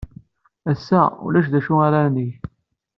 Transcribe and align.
Ass-a, 0.71 1.01
ulac 1.25 1.47
d 1.51 1.53
acu 1.59 1.75
ara 1.85 2.01
neg. 2.15 2.29